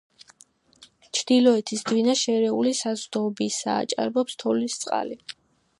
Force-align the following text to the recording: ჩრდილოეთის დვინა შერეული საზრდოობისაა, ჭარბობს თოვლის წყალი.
ჩრდილოეთის 1.17 1.85
დვინა 1.89 2.15
შერეული 2.23 2.73
საზრდოობისაა, 2.81 3.87
ჭარბობს 3.95 4.43
თოვლის 4.45 4.85
წყალი. 4.85 5.21